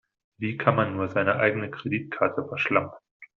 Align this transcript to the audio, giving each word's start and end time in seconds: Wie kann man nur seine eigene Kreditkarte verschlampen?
Wie 0.39 0.57
kann 0.57 0.75
man 0.77 0.95
nur 0.95 1.09
seine 1.09 1.35
eigene 1.35 1.69
Kreditkarte 1.69 2.43
verschlampen? 2.47 2.97